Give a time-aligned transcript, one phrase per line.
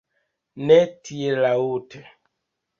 [0.69, 0.77] Ne
[1.09, 2.05] tiel laŭte!